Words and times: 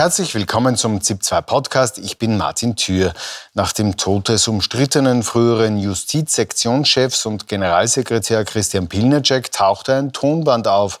Herzlich 0.00 0.34
willkommen 0.34 0.76
zum 0.76 1.00
ZIP2 1.00 1.42
Podcast. 1.42 1.98
Ich 1.98 2.16
bin 2.16 2.38
Martin 2.38 2.74
Thür. 2.74 3.12
Nach 3.52 3.74
dem 3.74 3.98
Tod 3.98 4.30
des 4.30 4.48
umstrittenen 4.48 5.22
früheren 5.22 5.76
Justizsektionschefs 5.76 7.26
und 7.26 7.48
Generalsekretär 7.48 8.46
Christian 8.46 8.88
Pilnacek 8.88 9.52
tauchte 9.52 9.94
ein 9.94 10.14
Tonband 10.14 10.68
auf. 10.68 11.00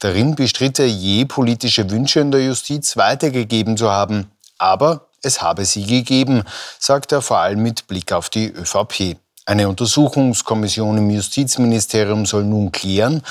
Darin 0.00 0.34
bestritt 0.34 0.80
er 0.80 0.88
je 0.88 1.26
politische 1.26 1.88
Wünsche 1.92 2.18
in 2.18 2.32
der 2.32 2.44
Justiz 2.44 2.96
weitergegeben 2.96 3.76
zu 3.76 3.88
haben. 3.88 4.32
Aber 4.58 5.06
es 5.22 5.40
habe 5.40 5.64
sie 5.64 5.86
gegeben, 5.86 6.42
sagt 6.80 7.12
er 7.12 7.22
vor 7.22 7.38
allem 7.38 7.62
mit 7.62 7.86
Blick 7.86 8.10
auf 8.10 8.30
die 8.30 8.48
ÖVP. 8.48 9.16
Eine 9.46 9.68
Untersuchungskommission 9.68 10.98
im 10.98 11.08
Justizministerium 11.08 12.26
soll 12.26 12.42
nun 12.42 12.72
klären, 12.72 13.22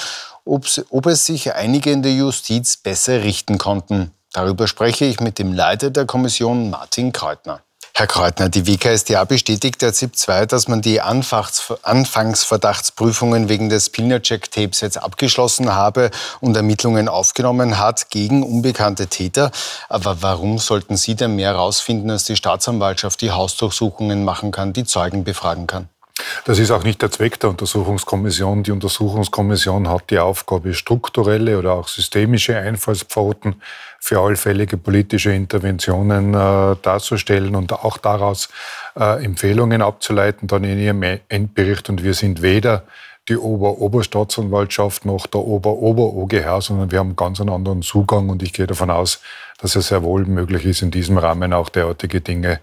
ob 0.45 1.05
es 1.07 1.25
sich 1.25 1.53
einige 1.55 1.91
in 1.91 2.03
der 2.03 2.13
Justiz 2.13 2.77
besser 2.77 3.21
richten 3.21 3.57
konnten. 3.57 4.13
Darüber 4.33 4.67
spreche 4.67 5.05
ich 5.05 5.19
mit 5.19 5.39
dem 5.39 5.53
Leiter 5.53 5.89
der 5.89 6.05
Kommission, 6.05 6.69
Martin 6.69 7.11
Kreutner. 7.11 7.61
Herr 7.95 8.05
Kreutner, 8.07 8.47
die 8.47 8.65
WKStA 8.65 9.25
bestätigt 9.25 9.81
der 9.81 9.91
ZIP 9.91 10.15
2, 10.15 10.45
dass 10.45 10.69
man 10.69 10.81
die 10.81 11.01
Anfangsverdachtsprüfungen 11.01 13.49
wegen 13.49 13.67
des 13.67 13.89
Pilnercheck-Tapes 13.89 14.79
jetzt 14.79 14.97
abgeschlossen 14.97 15.73
habe 15.73 16.09
und 16.39 16.55
Ermittlungen 16.55 17.09
aufgenommen 17.09 17.77
hat 17.77 18.09
gegen 18.09 18.43
unbekannte 18.43 19.07
Täter. 19.07 19.51
Aber 19.89 20.21
warum 20.21 20.59
sollten 20.59 20.95
Sie 20.95 21.15
denn 21.15 21.35
mehr 21.35 21.49
herausfinden, 21.49 22.09
als 22.09 22.23
die 22.23 22.37
Staatsanwaltschaft 22.37 23.19
die 23.19 23.31
Hausdurchsuchungen 23.31 24.23
machen 24.23 24.51
kann, 24.51 24.71
die 24.71 24.85
Zeugen 24.85 25.25
befragen 25.25 25.67
kann? 25.67 25.89
Das 26.45 26.59
ist 26.59 26.71
auch 26.71 26.83
nicht 26.83 27.01
der 27.01 27.11
Zweck 27.11 27.39
der 27.39 27.49
Untersuchungskommission. 27.49 28.63
Die 28.63 28.71
Untersuchungskommission 28.71 29.89
hat 29.89 30.09
die 30.09 30.19
Aufgabe, 30.19 30.73
strukturelle 30.73 31.57
oder 31.57 31.73
auch 31.73 31.87
systemische 31.87 32.57
Einfallspforten 32.57 33.61
für 33.99 34.19
allfällige 34.19 34.77
politische 34.77 35.31
Interventionen 35.31 36.33
äh, 36.33 36.75
darzustellen 36.81 37.55
und 37.55 37.73
auch 37.73 37.97
daraus 37.97 38.49
äh, 38.97 39.23
Empfehlungen 39.23 39.81
abzuleiten, 39.81 40.47
dann 40.47 40.63
in 40.63 40.79
ihrem 40.79 41.03
Endbericht. 41.27 41.89
Und 41.89 42.03
wir 42.03 42.13
sind 42.13 42.41
weder 42.41 42.83
die 43.27 43.37
Ober-Oberstaatsanwaltschaft 43.37 45.05
noch 45.05 45.27
der 45.27 45.41
Ober-Ober-OGH, 45.41 46.61
sondern 46.61 46.91
wir 46.91 46.99
haben 46.99 47.15
ganz 47.15 47.39
einen 47.39 47.51
anderen 47.51 47.81
Zugang 47.81 48.29
und 48.29 48.41
ich 48.41 48.53
gehe 48.53 48.67
davon 48.67 48.89
aus, 48.89 49.21
dass 49.59 49.75
es 49.75 49.89
sehr 49.89 50.03
wohl 50.03 50.25
möglich 50.25 50.65
ist, 50.65 50.81
in 50.81 50.91
diesem 50.91 51.17
Rahmen 51.17 51.53
auch 51.53 51.69
derartige 51.69 52.21
Dinge 52.21 52.59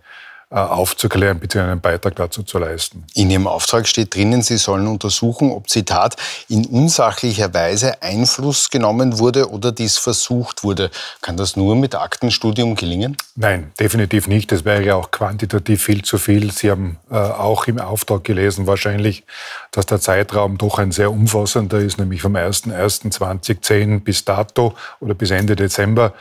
aufzuklären 0.50 1.40
bzw. 1.40 1.62
einen 1.62 1.80
Beitrag 1.80 2.14
dazu 2.14 2.44
zu 2.44 2.58
leisten. 2.58 3.04
In 3.14 3.30
Ihrem 3.30 3.48
Auftrag 3.48 3.88
steht 3.88 4.14
drinnen, 4.14 4.42
Sie 4.42 4.58
sollen 4.58 4.86
untersuchen, 4.86 5.50
ob 5.50 5.68
Zitat 5.68 6.16
in 6.48 6.66
unsachlicher 6.66 7.52
Weise 7.52 8.00
Einfluss 8.00 8.70
genommen 8.70 9.18
wurde 9.18 9.50
oder 9.50 9.72
dies 9.72 9.98
versucht 9.98 10.62
wurde. 10.62 10.90
Kann 11.20 11.36
das 11.36 11.56
nur 11.56 11.74
mit 11.74 11.96
Aktenstudium 11.96 12.76
gelingen? 12.76 13.16
Nein, 13.34 13.72
definitiv 13.80 14.28
nicht. 14.28 14.52
Das 14.52 14.64
wäre 14.64 14.84
ja 14.84 14.94
auch 14.94 15.10
quantitativ 15.10 15.82
viel 15.82 16.02
zu 16.02 16.16
viel. 16.16 16.52
Sie 16.52 16.70
haben 16.70 16.98
äh, 17.10 17.16
auch 17.16 17.66
im 17.66 17.80
Auftrag 17.80 18.22
gelesen 18.22 18.68
wahrscheinlich, 18.68 19.24
dass 19.72 19.86
der 19.86 20.00
Zeitraum 20.00 20.58
doch 20.58 20.78
ein 20.78 20.92
sehr 20.92 21.10
umfassender 21.10 21.78
ist, 21.78 21.98
nämlich 21.98 22.22
vom 22.22 22.36
01.01.2010 22.36 24.00
bis 24.00 24.24
dato 24.24 24.76
oder 25.00 25.14
bis 25.14 25.32
Ende 25.32 25.56
Dezember. 25.56 26.12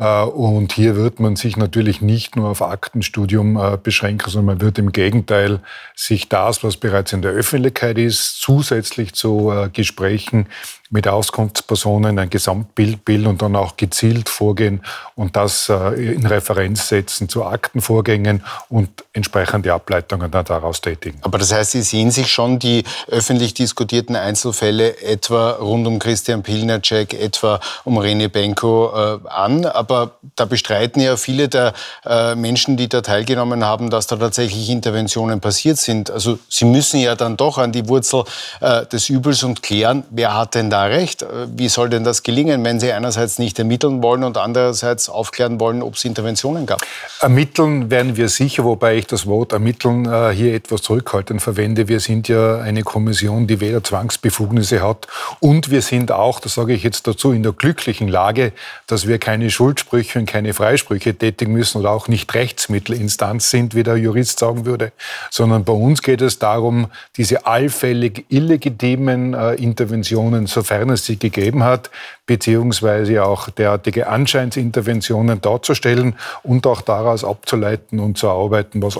Äh, 0.00 0.22
und 0.22 0.72
hier 0.72 0.96
wird 0.96 1.20
man 1.20 1.36
sich 1.36 1.56
natürlich 1.56 2.00
nicht 2.00 2.34
nur 2.34 2.48
auf 2.48 2.62
Aktenstudium 2.62 3.56
äh, 3.56 3.78
beschränken, 3.80 4.30
sondern 4.30 4.56
man 4.56 4.60
wird 4.62 4.78
im 4.78 4.90
Gegenteil 4.90 5.60
sich 5.94 6.28
das, 6.28 6.64
was 6.64 6.78
bereits 6.78 7.12
in 7.12 7.22
der 7.22 7.32
Öffentlichkeit 7.32 7.98
ist, 7.98 8.40
zusätzlich 8.40 9.12
zu 9.12 9.52
äh, 9.52 9.68
Gesprächen 9.68 10.46
mit 10.90 11.06
Auskunftspersonen 11.06 12.18
ein 12.18 12.30
Gesamtbild 12.30 13.04
bilden 13.04 13.28
und 13.28 13.42
dann 13.42 13.54
auch 13.54 13.76
gezielt 13.76 14.28
vorgehen 14.28 14.82
und 15.14 15.36
das 15.36 15.68
äh, 15.68 16.14
in 16.14 16.26
Referenz 16.26 16.88
setzen 16.88 17.28
zu 17.28 17.44
Aktenvorgängen 17.44 18.42
und 18.68 18.88
entsprechende 19.12 19.72
Ableitungen 19.72 20.30
dann 20.32 20.44
daraus 20.44 20.80
tätigen. 20.80 21.18
Aber 21.22 21.38
das 21.38 21.52
heißt, 21.52 21.72
Sie 21.72 21.82
sehen 21.82 22.10
sich 22.10 22.32
schon 22.32 22.58
die 22.58 22.82
öffentlich 23.06 23.54
diskutierten 23.54 24.16
Einzelfälle 24.16 25.00
etwa 25.00 25.52
rund 25.52 25.86
um 25.86 26.00
Christian 26.00 26.42
Pilnacek, 26.42 27.14
etwa 27.14 27.60
um 27.84 27.96
Rene 27.96 28.28
Benko 28.28 28.90
äh, 28.92 29.28
an, 29.28 29.66
aber 29.66 30.18
da 30.34 30.44
bestreiten 30.44 31.00
ja 31.00 31.16
viele 31.16 31.48
der 31.48 31.72
äh, 32.04 32.34
Menschen, 32.34 32.76
die 32.76 32.88
da 32.88 33.00
teilgenommen 33.00 33.64
haben, 33.64 33.90
dass 33.90 34.08
da 34.08 34.16
tatsächlich 34.16 34.68
Interventionen 34.68 35.40
passiert 35.40 35.76
sind. 35.76 36.10
Also 36.10 36.40
Sie 36.48 36.64
müssen 36.64 36.98
ja 36.98 37.14
dann 37.14 37.36
doch 37.36 37.58
an 37.58 37.70
die 37.70 37.88
Wurzel 37.88 38.24
des 38.60 39.08
Übels 39.08 39.42
und 39.42 39.62
klären, 39.62 40.04
wer 40.10 40.36
hat 40.36 40.54
denn 40.54 40.70
da 40.70 40.79
recht. 40.86 41.26
Wie 41.56 41.68
soll 41.68 41.90
denn 41.90 42.04
das 42.04 42.22
gelingen, 42.22 42.64
wenn 42.64 42.78
Sie 42.78 42.92
einerseits 42.92 43.38
nicht 43.38 43.58
ermitteln 43.58 44.02
wollen 44.02 44.22
und 44.22 44.38
andererseits 44.38 45.08
aufklären 45.08 45.58
wollen, 45.58 45.82
ob 45.82 45.94
es 45.94 46.04
Interventionen 46.04 46.64
gab? 46.64 46.80
Ermitteln 47.20 47.90
werden 47.90 48.16
wir 48.16 48.28
sicher, 48.28 48.64
wobei 48.64 48.96
ich 48.96 49.08
das 49.08 49.26
Wort 49.26 49.52
ermitteln 49.52 50.06
äh, 50.06 50.30
hier 50.30 50.54
etwas 50.54 50.82
zurückhaltend 50.82 51.42
verwende. 51.42 51.88
Wir 51.88 51.98
sind 51.98 52.28
ja 52.28 52.58
eine 52.58 52.82
Kommission, 52.82 53.48
die 53.48 53.60
weder 53.60 53.82
Zwangsbefugnisse 53.82 54.80
hat 54.80 55.08
und 55.40 55.70
wir 55.70 55.82
sind 55.82 56.12
auch, 56.12 56.38
das 56.38 56.54
sage 56.54 56.72
ich 56.72 56.84
jetzt 56.84 57.06
dazu, 57.06 57.32
in 57.32 57.42
der 57.42 57.52
glücklichen 57.52 58.06
Lage, 58.06 58.52
dass 58.86 59.08
wir 59.08 59.18
keine 59.18 59.50
Schuldsprüche 59.50 60.20
und 60.20 60.26
keine 60.26 60.54
Freisprüche 60.54 61.16
tätigen 61.16 61.52
müssen 61.52 61.78
oder 61.78 61.90
auch 61.90 62.06
nicht 62.06 62.32
Rechtsmittelinstanz 62.32 63.50
sind, 63.50 63.74
wie 63.74 63.82
der 63.82 63.96
Jurist 63.96 64.38
sagen 64.38 64.66
würde, 64.66 64.92
sondern 65.30 65.64
bei 65.64 65.72
uns 65.72 66.00
geht 66.02 66.22
es 66.22 66.38
darum, 66.38 66.86
diese 67.16 67.46
allfällig 67.46 68.26
illegitimen 68.28 69.34
äh, 69.34 69.54
Interventionen 69.54 70.46
so 70.46 70.60
sofern 70.60 70.69
es 70.70 71.04
sie 71.04 71.18
gegeben 71.18 71.64
hat, 71.64 71.90
beziehungsweise 72.26 73.24
auch 73.24 73.50
derartige 73.50 74.08
Anscheinsinterventionen 74.08 75.40
darzustellen 75.40 76.16
und 76.42 76.66
auch 76.66 76.80
daraus 76.80 77.24
abzuleiten 77.24 77.98
und 78.00 78.18
zu 78.18 78.28
arbeiten, 78.28 78.82
was 78.82 78.96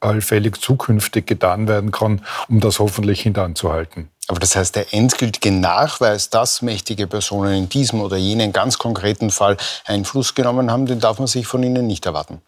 allfällig 0.00 0.60
zukünftig 0.60 1.26
getan 1.26 1.68
werden 1.68 1.90
kann, 1.90 2.22
um 2.48 2.60
das 2.60 2.78
hoffentlich 2.78 3.20
hintanzuhalten. 3.22 4.08
Aber 4.28 4.38
das 4.38 4.54
heißt, 4.54 4.76
der 4.76 4.94
endgültige 4.94 5.50
Nachweis, 5.50 6.30
dass 6.30 6.62
mächtige 6.62 7.06
Personen 7.06 7.54
in 7.54 7.68
diesem 7.68 8.00
oder 8.00 8.16
jenen 8.16 8.52
ganz 8.52 8.78
konkreten 8.78 9.30
Fall 9.30 9.56
Einfluss 9.84 10.34
genommen 10.34 10.70
haben, 10.70 10.86
den 10.86 11.00
darf 11.00 11.18
man 11.18 11.26
sich 11.26 11.46
von 11.46 11.62
Ihnen 11.62 11.86
nicht 11.86 12.06
erwarten. 12.06 12.40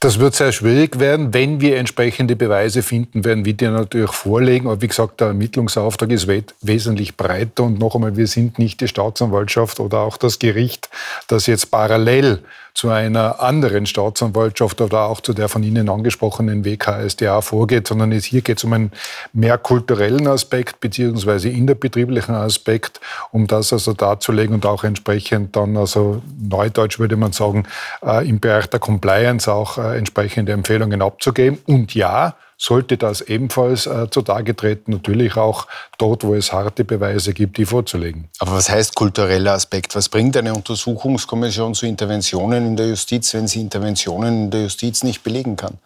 Das 0.00 0.20
wird 0.20 0.36
sehr 0.36 0.52
schwierig 0.52 1.00
werden. 1.00 1.34
Wenn 1.34 1.60
wir 1.60 1.76
entsprechende 1.76 2.36
Beweise 2.36 2.82
finden, 2.82 3.24
werden 3.24 3.44
wir 3.44 3.54
die 3.54 3.66
natürlich 3.66 4.12
vorlegen. 4.12 4.68
Aber 4.68 4.80
wie 4.80 4.86
gesagt, 4.86 5.20
der 5.20 5.28
Ermittlungsauftrag 5.28 6.10
ist 6.10 6.28
wesentlich 6.60 7.16
breiter. 7.16 7.64
Und 7.64 7.80
noch 7.80 7.96
einmal, 7.96 8.16
wir 8.16 8.28
sind 8.28 8.58
nicht 8.60 8.80
die 8.80 8.86
Staatsanwaltschaft 8.86 9.80
oder 9.80 9.98
auch 9.98 10.16
das 10.16 10.38
Gericht, 10.38 10.88
das 11.26 11.46
jetzt 11.46 11.72
parallel 11.72 12.42
zu 12.78 12.90
einer 12.90 13.40
anderen 13.40 13.86
Staatsanwaltschaft 13.86 14.80
oder 14.80 15.00
auch 15.06 15.20
zu 15.20 15.32
der 15.32 15.48
von 15.48 15.64
Ihnen 15.64 15.88
angesprochenen 15.88 16.64
WKSDA 16.64 17.40
vorgeht, 17.40 17.88
sondern 17.88 18.12
es, 18.12 18.24
hier 18.24 18.40
geht 18.40 18.58
es 18.58 18.64
um 18.64 18.72
einen 18.72 18.92
mehr 19.32 19.58
kulturellen 19.58 20.28
Aspekt 20.28 20.78
beziehungsweise 20.78 21.48
innerbetrieblichen 21.48 22.36
Aspekt, 22.36 23.00
um 23.32 23.48
das 23.48 23.72
also 23.72 23.94
darzulegen 23.94 24.54
und 24.54 24.64
auch 24.64 24.84
entsprechend 24.84 25.56
dann, 25.56 25.76
also 25.76 26.22
neudeutsch 26.40 27.00
würde 27.00 27.16
man 27.16 27.32
sagen, 27.32 27.66
äh, 28.00 28.28
im 28.28 28.38
Bereich 28.38 28.68
der 28.68 28.78
Compliance 28.78 29.52
auch 29.58 29.78
äh, 29.78 29.98
entsprechende 29.98 30.52
Empfehlungen 30.52 31.02
abzugeben. 31.02 31.58
Und 31.66 31.94
ja, 31.94 32.34
sollte 32.60 32.96
das 32.96 33.20
ebenfalls 33.20 33.86
äh, 33.86 34.10
zutage 34.10 34.54
treten, 34.54 34.90
natürlich 34.90 35.36
auch 35.36 35.68
dort, 35.96 36.24
wo 36.24 36.34
es 36.34 36.52
harte 36.52 36.84
Beweise 36.84 37.32
gibt, 37.32 37.56
die 37.56 37.64
vorzulegen. 37.64 38.28
Aber 38.40 38.52
was 38.52 38.68
heißt 38.68 38.96
kultureller 38.96 39.52
Aspekt? 39.52 39.94
Was 39.94 40.08
bringt 40.08 40.36
eine 40.36 40.52
Untersuchungskommission 40.52 41.74
zu 41.74 41.86
Interventionen 41.86 42.66
in 42.66 42.76
der 42.76 42.88
Justiz, 42.88 43.32
wenn 43.32 43.46
sie 43.46 43.60
Interventionen 43.60 44.44
in 44.44 44.50
der 44.50 44.62
Justiz 44.62 45.04
nicht 45.04 45.22
belegen 45.22 45.54
kann? 45.54 45.78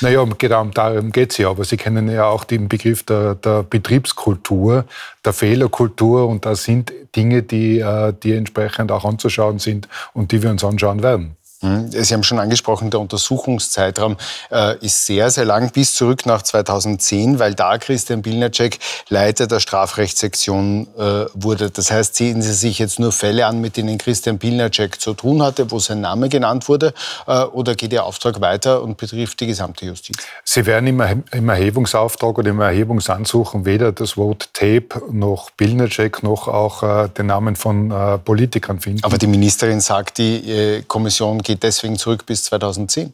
Naja, 0.00 0.24
genau 0.38 0.64
darum 0.66 1.10
geht 1.10 1.32
es 1.32 1.38
ja. 1.38 1.50
Aber 1.50 1.64
Sie 1.64 1.76
kennen 1.76 2.08
ja 2.08 2.26
auch 2.26 2.44
den 2.44 2.68
Begriff 2.68 3.02
der, 3.02 3.34
der 3.34 3.64
Betriebskultur, 3.64 4.84
der 5.24 5.32
Fehlerkultur. 5.32 6.28
Und 6.28 6.46
das 6.46 6.62
sind 6.62 6.92
Dinge, 7.16 7.42
die, 7.42 7.80
äh, 7.80 8.14
die 8.22 8.34
entsprechend 8.34 8.92
auch 8.92 9.04
anzuschauen 9.04 9.58
sind 9.58 9.88
und 10.14 10.30
die 10.30 10.42
wir 10.44 10.50
uns 10.50 10.62
anschauen 10.62 11.02
werden. 11.02 11.36
Hm, 11.62 11.90
Sie 11.90 12.14
haben 12.14 12.22
schon 12.22 12.38
angesprochen, 12.38 12.90
der 12.90 13.00
Untersuchungszeitraum 13.00 14.16
äh, 14.50 14.78
ist 14.78 15.04
sehr, 15.04 15.30
sehr 15.30 15.44
lang, 15.44 15.70
bis 15.70 15.94
zurück 15.94 16.24
nach 16.24 16.40
2010, 16.40 17.38
weil 17.38 17.54
da 17.54 17.76
Christian 17.76 18.22
Bilnacek 18.22 18.78
Leiter 19.10 19.46
der 19.46 19.60
Strafrechtssektion 19.60 20.88
äh, 20.96 21.26
wurde. 21.34 21.70
Das 21.70 21.90
heißt, 21.90 22.16
sehen 22.16 22.40
Sie 22.40 22.54
sich 22.54 22.78
jetzt 22.78 22.98
nur 22.98 23.12
Fälle 23.12 23.44
an, 23.44 23.60
mit 23.60 23.76
denen 23.76 23.98
Christian 23.98 24.38
Bilnacek 24.38 24.98
zu 24.98 25.12
tun 25.12 25.42
hatte, 25.42 25.70
wo 25.70 25.78
sein 25.78 26.00
Name 26.00 26.30
genannt 26.30 26.66
wurde, 26.66 26.94
äh, 27.26 27.42
oder 27.42 27.74
geht 27.74 27.92
Ihr 27.92 28.04
Auftrag 28.04 28.40
weiter 28.40 28.82
und 28.82 28.96
betrifft 28.96 29.40
die 29.40 29.46
gesamte 29.46 29.84
Justiz? 29.84 30.16
Sie 30.44 30.64
werden 30.64 30.86
im, 30.86 31.24
im 31.30 31.48
Erhebungsauftrag 31.50 32.38
oder 32.38 32.50
im 32.50 32.60
Erhebungsansuchen 32.60 33.66
weder 33.66 33.92
das 33.92 34.16
Wort 34.16 34.48
Tape 34.54 35.02
noch 35.10 35.50
Bilnacek 35.50 36.22
noch 36.22 36.48
auch 36.48 37.08
den 37.08 37.26
Namen 37.26 37.56
von 37.56 37.92
Politikern 38.24 38.80
finden. 38.80 39.04
Aber 39.04 39.18
die 39.18 39.26
Ministerin 39.26 39.80
sagt, 39.80 40.18
die 40.18 40.82
Kommission 40.86 41.42
geht 41.50 41.62
deswegen 41.64 41.96
zurück 41.96 42.26
bis 42.26 42.44
2010? 42.44 43.12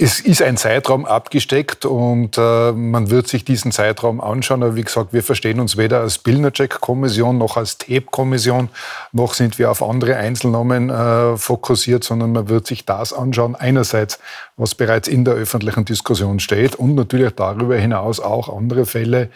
Es 0.00 0.20
ist 0.20 0.40
ein 0.42 0.56
Zeitraum 0.56 1.04
abgesteckt 1.04 1.84
und 1.84 2.38
äh, 2.38 2.70
man 2.70 3.10
wird 3.10 3.26
sich 3.26 3.44
diesen 3.44 3.72
Zeitraum 3.72 4.20
anschauen. 4.20 4.62
Aber 4.62 4.76
wie 4.76 4.84
gesagt, 4.84 5.12
wir 5.12 5.24
verstehen 5.24 5.58
uns 5.58 5.76
weder 5.76 6.00
als 6.00 6.18
Billnercheck-Kommission 6.18 7.36
noch 7.36 7.56
als 7.56 7.78
TEP-Kommission, 7.78 8.68
noch 9.10 9.34
sind 9.34 9.58
wir 9.58 9.72
auf 9.72 9.82
andere 9.82 10.16
Einzelnamen 10.16 10.88
äh, 10.88 11.36
fokussiert, 11.36 12.04
sondern 12.04 12.30
man 12.30 12.48
wird 12.48 12.68
sich 12.68 12.86
das 12.86 13.12
anschauen. 13.12 13.56
Einerseits, 13.56 14.20
was 14.56 14.76
bereits 14.76 15.08
in 15.08 15.24
der 15.24 15.34
öffentlichen 15.34 15.84
Diskussion 15.84 16.38
steht 16.38 16.76
und 16.76 16.94
natürlich 16.94 17.32
darüber 17.34 17.76
hinaus 17.76 18.20
auch 18.20 18.56
andere 18.56 18.86
Fälle, 18.86 19.30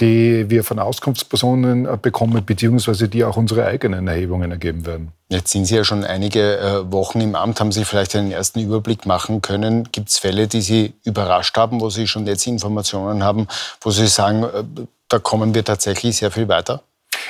die 0.00 0.50
wir 0.50 0.62
von 0.62 0.78
Auskunftspersonen 0.78 1.86
äh, 1.86 1.98
bekommen, 2.00 2.44
beziehungsweise 2.44 3.08
die 3.08 3.24
auch 3.24 3.36
unsere 3.36 3.64
eigenen 3.66 4.08
Erhebungen 4.08 4.50
ergeben 4.50 4.84
werden. 4.84 5.12
Jetzt 5.28 5.52
sind 5.52 5.64
Sie 5.64 5.76
ja 5.76 5.84
schon 5.84 6.04
einige 6.04 6.58
äh, 6.58 6.92
Wochen 6.92 7.20
im 7.20 7.34
Amt. 7.34 7.60
Haben 7.60 7.72
Sie 7.72 7.84
vielleicht 7.84 8.14
einen 8.14 8.30
ersten 8.30 8.60
Überblick 8.60 9.06
machen 9.06 9.42
können? 9.42 9.88
Gibt 9.90 10.10
es 10.10 10.18
Fälle, 10.18 10.48
die 10.48 10.60
Sie 10.60 10.92
überrascht 11.04 11.56
haben, 11.56 11.80
wo 11.80 11.88
Sie 11.90 12.06
schon 12.06 12.26
jetzt 12.26 12.46
Informationen 12.46 13.24
haben, 13.24 13.48
wo 13.80 13.90
Sie 13.90 14.06
sagen, 14.06 14.44
äh, 14.44 14.64
da 15.08 15.18
kommen 15.18 15.54
wir 15.54 15.64
tatsächlich 15.64 16.16
sehr 16.16 16.30
viel 16.30 16.48
weiter? 16.48 16.82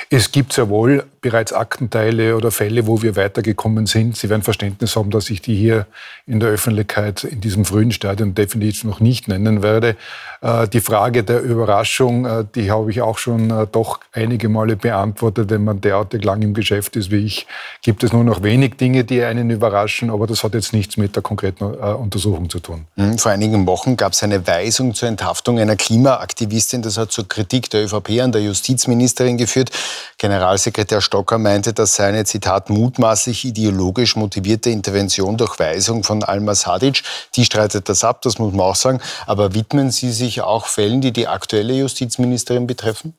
Es 0.09 0.31
gibt 0.31 0.53
sehr 0.53 0.69
wohl 0.69 1.05
bereits 1.21 1.53
Aktenteile 1.53 2.35
oder 2.35 2.51
Fälle, 2.51 2.87
wo 2.87 3.01
wir 3.01 3.15
weitergekommen 3.15 3.85
sind. 3.85 4.17
Sie 4.17 4.29
werden 4.29 4.43
Verständnis 4.43 4.95
haben, 4.95 5.11
dass 5.11 5.29
ich 5.29 5.41
die 5.41 5.55
hier 5.55 5.87
in 6.25 6.39
der 6.39 6.49
Öffentlichkeit 6.49 7.23
in 7.23 7.41
diesem 7.41 7.65
frühen 7.65 7.91
Stadium 7.91 8.35
definitiv 8.35 8.83
noch 8.83 8.99
nicht 8.99 9.27
nennen 9.27 9.63
werde. 9.63 9.95
Äh, 10.41 10.67
die 10.67 10.81
Frage 10.81 11.23
der 11.23 11.41
Überraschung, 11.41 12.25
äh, 12.25 12.45
die 12.53 12.71
habe 12.71 12.91
ich 12.91 13.01
auch 13.01 13.17
schon 13.17 13.49
äh, 13.49 13.67
doch 13.71 13.99
einige 14.11 14.49
Male 14.49 14.75
beantwortet. 14.75 15.49
Wenn 15.49 15.63
man 15.63 15.81
derartig 15.81 16.23
lang 16.23 16.41
im 16.41 16.53
Geschäft 16.53 16.95
ist 16.95 17.11
wie 17.11 17.25
ich, 17.25 17.47
gibt 17.81 18.03
es 18.03 18.13
nur 18.13 18.23
noch 18.23 18.43
wenig 18.43 18.75
Dinge, 18.75 19.03
die 19.03 19.23
einen 19.23 19.49
überraschen. 19.49 20.09
Aber 20.09 20.27
das 20.27 20.43
hat 20.43 20.53
jetzt 20.53 20.73
nichts 20.73 20.97
mit 20.97 21.15
der 21.15 21.23
konkreten 21.23 21.63
Untersuchung 21.63 22.49
zu 22.49 22.59
tun. 22.59 22.85
Mhm, 22.95 23.17
vor 23.17 23.31
einigen 23.31 23.65
Wochen 23.65 23.97
gab 23.97 24.13
es 24.13 24.23
eine 24.23 24.45
Weisung 24.45 24.93
zur 24.93 25.09
Enthaftung 25.09 25.59
einer 25.59 25.75
Klimaaktivistin. 25.75 26.81
Das 26.81 26.97
hat 26.97 27.11
zur 27.11 27.27
Kritik 27.27 27.69
der 27.69 27.85
ÖVP 27.85 28.21
an 28.21 28.31
der 28.31 28.41
Justizministerin 28.41 29.37
geführt. 29.37 29.71
Generalsekretär 30.17 31.01
Stocker 31.17 31.39
meinte, 31.39 31.73
das 31.73 31.95
sei 31.95 32.09
eine, 32.09 32.25
Zitat, 32.25 32.69
mutmaßlich 32.69 33.43
ideologisch 33.43 34.15
motivierte 34.15 34.69
Intervention 34.69 35.35
durch 35.35 35.57
Weisung 35.57 36.03
von 36.03 36.23
Alma 36.23 36.53
Sadic. 36.53 37.01
Die 37.35 37.43
streitet 37.43 37.89
das 37.89 38.03
ab, 38.03 38.21
das 38.21 38.37
muss 38.37 38.53
man 38.53 38.67
auch 38.67 38.75
sagen. 38.75 38.99
Aber 39.25 39.55
widmen 39.55 39.89
Sie 39.89 40.11
sich 40.11 40.41
auch 40.41 40.67
Fällen, 40.67 41.01
die 41.01 41.11
die 41.11 41.27
aktuelle 41.27 41.73
Justizministerin 41.73 42.67
betreffen? 42.67 43.15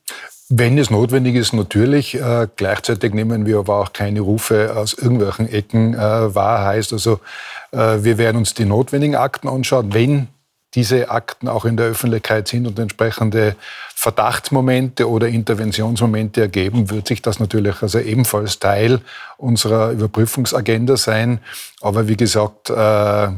Wenn 0.47 0.77
es 0.77 0.89
notwendig 0.89 1.35
ist, 1.35 1.51
natürlich. 1.51 2.15
Äh, 2.15 2.47
gleichzeitig 2.55 3.13
nehmen 3.13 3.45
wir 3.45 3.59
aber 3.59 3.79
auch 3.79 3.91
keine 3.91 4.21
Rufe 4.21 4.77
aus 4.77 4.93
irgendwelchen 4.93 5.51
Ecken 5.51 5.93
äh, 5.93 6.33
wahr. 6.33 6.63
Heißt 6.63 6.93
also, 6.93 7.19
äh, 7.73 7.97
wir 8.01 8.17
werden 8.17 8.37
uns 8.37 8.53
die 8.53 8.63
notwendigen 8.63 9.17
Akten 9.17 9.49
anschauen. 9.49 9.93
Wenn 9.93 10.29
diese 10.75 11.09
Akten 11.09 11.47
auch 11.47 11.65
in 11.65 11.77
der 11.77 11.87
Öffentlichkeit 11.87 12.47
sind 12.47 12.67
und 12.67 12.77
entsprechende 12.77 13.55
Verdachtsmomente 13.95 15.09
oder 15.09 15.27
Interventionsmomente 15.27 16.41
ergeben, 16.41 16.89
wird 16.89 17.07
sich 17.07 17.21
das 17.21 17.39
natürlich 17.39 17.81
also 17.81 17.99
ebenfalls 17.99 18.59
Teil 18.59 19.01
unserer 19.37 19.91
Überprüfungsagenda 19.91 20.95
sein. 20.95 21.39
Aber 21.81 22.07
wie 22.07 22.17
gesagt, 22.17 22.69
äh, 22.69 23.29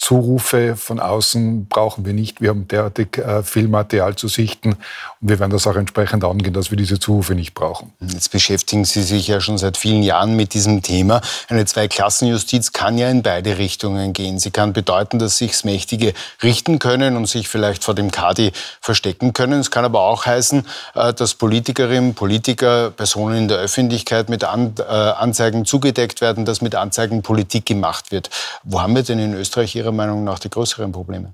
Zurufe 0.00 0.76
von 0.76 0.98
außen 0.98 1.66
brauchen 1.66 2.06
wir 2.06 2.14
nicht. 2.14 2.40
Wir 2.40 2.48
haben 2.48 2.66
derartig 2.66 3.18
äh, 3.18 3.42
viel 3.42 3.68
Material 3.68 4.16
zu 4.16 4.28
sichten 4.28 4.70
und 4.72 5.28
wir 5.28 5.38
werden 5.38 5.50
das 5.50 5.66
auch 5.66 5.76
entsprechend 5.76 6.24
angehen, 6.24 6.54
dass 6.54 6.70
wir 6.70 6.78
diese 6.78 6.98
Zurufe 6.98 7.34
nicht 7.34 7.52
brauchen. 7.52 7.92
Jetzt 8.00 8.30
beschäftigen 8.30 8.86
Sie 8.86 9.02
sich 9.02 9.28
ja 9.28 9.42
schon 9.42 9.58
seit 9.58 9.76
vielen 9.76 10.02
Jahren 10.02 10.36
mit 10.36 10.54
diesem 10.54 10.80
Thema. 10.80 11.20
Eine 11.48 11.66
Zweiklassenjustiz 11.66 12.72
kann 12.72 12.96
ja 12.96 13.10
in 13.10 13.22
beide 13.22 13.58
Richtungen 13.58 14.14
gehen. 14.14 14.38
Sie 14.38 14.50
kann 14.50 14.72
bedeuten, 14.72 15.18
dass 15.18 15.36
sich 15.36 15.64
Mächtige 15.64 16.14
richten 16.42 16.78
können 16.78 17.14
und 17.14 17.26
sich 17.26 17.48
vielleicht 17.48 17.84
vor 17.84 17.94
dem 17.94 18.10
Kadi 18.10 18.52
verstecken 18.80 19.34
können. 19.34 19.60
Es 19.60 19.70
kann 19.70 19.84
aber 19.84 20.00
auch 20.00 20.24
heißen, 20.24 20.66
äh, 20.94 21.12
dass 21.12 21.34
Politikerinnen, 21.34 22.14
Politiker, 22.14 22.90
Personen 22.90 23.36
in 23.36 23.48
der 23.48 23.58
Öffentlichkeit 23.58 24.30
mit 24.30 24.44
äh, 24.44 24.46
Anzeigen 24.46 25.66
zugedeckt 25.66 26.22
werden, 26.22 26.46
dass 26.46 26.62
mit 26.62 26.74
Anzeigen 26.74 27.20
Politik 27.20 27.66
gemacht 27.66 28.12
wird. 28.12 28.30
Wo 28.64 28.80
haben 28.80 28.94
wir 28.94 29.02
denn 29.02 29.18
in 29.18 29.34
Österreich 29.34 29.76
Ihrer 29.90 29.96
Meinung 29.96 30.24
nach 30.24 30.38
die 30.38 30.50
größeren 30.50 30.92
Probleme? 30.92 31.32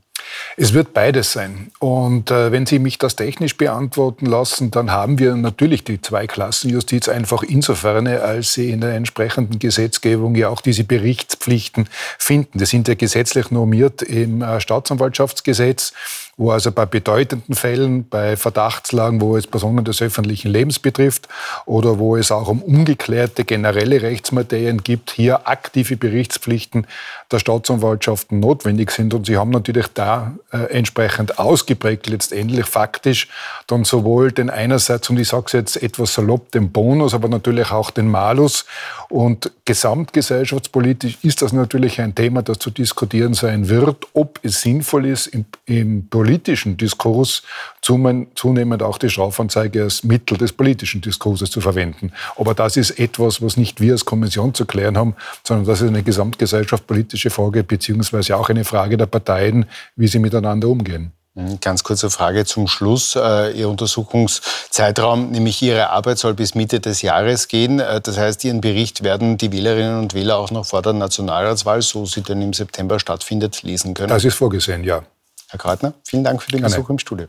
Es 0.56 0.73
wird 0.73 0.94
beides 0.94 1.32
sein. 1.32 1.70
Und 1.79 2.31
äh, 2.31 2.50
wenn 2.50 2.67
Sie 2.67 2.79
mich 2.79 2.99
das 2.99 3.14
technisch 3.14 3.56
beantworten 3.56 4.26
lassen, 4.26 4.70
dann 4.70 4.91
haben 4.91 5.19
wir 5.19 5.37
natürlich 5.37 5.85
die 5.85 6.00
Zweiklassenjustiz 6.00 7.08
einfach 7.08 7.43
insofern, 7.43 8.06
als 8.06 8.55
sie 8.55 8.70
in 8.70 8.81
der 8.81 8.94
entsprechenden 8.94 9.58
Gesetzgebung 9.58 10.35
ja 10.35 10.49
auch 10.49 10.62
diese 10.62 10.85
Berichtspflichten 10.85 11.88
finden. 12.19 12.58
Das 12.58 12.70
sind 12.70 12.88
ja 12.88 12.94
gesetzlich 12.94 13.50
normiert 13.50 14.03
im 14.03 14.43
äh, 14.43 14.61
Staatsanwaltschaftsgesetz 14.61 15.93
wo 16.38 16.50
also 16.50 16.71
bei 16.71 16.85
bedeutenden 16.85 17.55
Fällen, 17.55 18.09
bei 18.09 18.37
Verdachtslagen, 18.37 19.23
wo 19.23 19.38
es 19.38 19.47
Personen 19.47 19.85
des 19.85 20.03
öffentlichen 20.03 20.50
Lebens 20.50 20.79
betrifft 20.79 21.29
oder 21.65 21.99
wo 21.99 22.17
es 22.17 22.31
auch 22.31 22.49
um 22.49 22.62
ungeklärte 22.62 23.44
generelle 23.44 24.03
Rechtsmaterien 24.03 24.83
gibt, 24.83 25.11
hier 25.11 25.49
aktive 25.49 25.97
Berichtspflichten 25.97 26.87
der 27.31 27.38
Staatsanwaltschaften 27.38 28.38
notwendig 28.38 28.91
sind. 28.91 29.15
Und 29.15 29.27
sie 29.27 29.38
haben 29.38 29.50
natürlich 29.50 29.87
da 29.94 30.35
äh, 30.53 30.59
entsprechend 30.71 31.38
ausgeprägt 31.38 32.06
letztendlich 32.06 32.67
faktisch 32.67 33.29
dann 33.67 33.85
sowohl 33.85 34.31
den 34.31 34.50
einerseits, 34.50 35.09
und 35.09 35.19
ich 35.19 35.29
sage 35.29 35.44
es 35.47 35.53
jetzt 35.53 35.83
etwas 35.83 36.12
salopp, 36.12 36.53
den 36.53 36.71
Bonus, 36.71 37.15
aber 37.15 37.29
natürlich 37.29 37.71
auch 37.71 37.91
den 37.91 38.09
Malus. 38.09 38.67
Und 39.09 39.53
gesamtgesellschaftspolitisch 39.65 41.17
ist 41.23 41.41
das 41.41 41.53
natürlich 41.53 42.00
ein 42.00 42.15
Thema, 42.15 42.43
das 42.43 42.59
zu 42.59 42.71
diskutieren 42.71 43.33
sein 43.33 43.71
wird, 43.71 44.06
ob 44.12 44.38
es 44.43 44.61
sinnvoll 44.61 45.06
ist, 45.06 45.29
im, 45.29 45.47
im 45.65 46.09
politischen 46.26 46.76
Diskurs 46.76 47.44
zunehmend 47.82 48.82
auch 48.82 48.99
die 48.99 49.08
Strafanzeige 49.08 49.84
als 49.84 50.02
Mittel 50.02 50.37
des 50.37 50.52
politischen 50.52 51.00
Diskurses 51.00 51.52
zu 51.52 51.61
verwenden. 51.61 52.12
Aber 52.37 52.52
das 52.52 52.76
ist 52.76 52.99
etwas, 52.99 53.40
was 53.43 53.56
nicht 53.56 53.81
wir 53.81 53.93
als 53.93 54.05
Kommission 54.05 54.52
zu 54.52 54.67
klären 54.67 54.99
haben, 54.99 55.14
sondern 55.44 55.67
das 55.67 55.82
ist 55.82 55.88
eine 55.88 56.02
gesamtgesellschaftspolitische 56.02 57.31
Frage, 57.31 57.62
beziehungsweise 57.62 58.37
auch 58.37 58.49
eine 58.49 58.64
Frage 58.64 58.96
der 58.96 59.06
Parteien, 59.06 59.67
wie 59.94 60.08
sie 60.08 60.19
miteinander 60.19 60.67
umgehen. 60.67 61.12
Mhm, 61.34 61.61
ganz 61.61 61.84
kurze 61.84 62.11
Frage 62.11 62.44
zum 62.44 62.67
Schluss. 62.67 63.14
Äh, 63.14 63.52
Ihr 63.52 63.69
Untersuchungszeitraum, 63.69 65.31
nämlich 65.31 65.62
Ihre 65.62 65.90
Arbeit, 65.90 66.19
soll 66.19 66.34
bis 66.34 66.56
Mitte 66.56 66.81
des 66.81 67.02
Jahres 67.02 67.46
gehen. 67.46 67.78
Äh, 67.78 68.00
das 68.00 68.19
heißt, 68.19 68.43
Ihren 68.43 68.61
Bericht 68.61 69.05
werden 69.05 69.37
die 69.37 69.52
Wählerinnen 69.52 70.00
und 70.00 70.14
Wähler 70.14 70.38
auch 70.38 70.50
noch 70.50 70.67
vor 70.67 70.82
der 70.82 70.94
Nationalratswahl, 70.94 71.82
so 71.82 72.05
sie 72.05 72.23
denn 72.23 72.43
im 72.43 72.52
September 72.52 72.99
stattfindet, 72.99 73.62
lesen 73.62 73.94
können. 73.94 74.08
Das 74.08 74.25
ist 74.25 74.34
vorgesehen, 74.34 74.82
ja. 74.82 75.02
Herr 75.48 75.58
Kreutner, 75.58 75.94
vielen 76.06 76.25
Dank 76.25 76.43
für 76.43 76.50
den 76.50 76.62
Besuch 76.62 76.90
im 76.90 76.98
Studio. 76.98 77.26